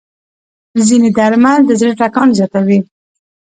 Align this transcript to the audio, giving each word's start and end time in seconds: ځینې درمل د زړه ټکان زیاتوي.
ځینې 0.87 1.09
درمل 1.17 1.59
د 1.65 1.71
زړه 1.79 1.93
ټکان 1.99 2.29
زیاتوي. 2.37 2.79